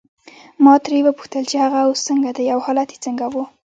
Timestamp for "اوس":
1.85-1.99